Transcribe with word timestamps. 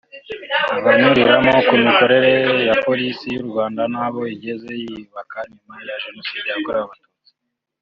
abanyuriramo 0.77 1.51
ku 1.67 1.73
mikorere 1.83 2.31
ya 2.67 2.75
Polisi 2.85 3.25
y’u 3.33 3.45
Rwanda 3.49 3.81
n’aho 3.93 4.21
igeze 4.35 4.69
yiyubaka 4.81 5.37
nyuma 5.53 5.75
ya 5.87 5.95
Jenoside 6.03 6.47
yakorerwe 6.51 6.85
Abatutsi 6.89 7.31